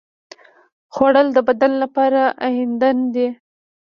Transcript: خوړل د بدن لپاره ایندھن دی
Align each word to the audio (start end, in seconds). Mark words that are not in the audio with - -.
خوړل 0.93 1.27
د 1.33 1.37
بدن 1.47 1.71
لپاره 1.83 2.21
ایندھن 2.45 2.97
دی 3.13 3.27